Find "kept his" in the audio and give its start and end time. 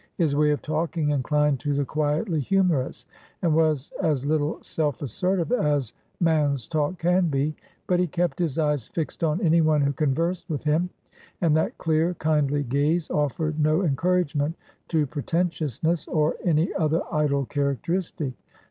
8.07-8.57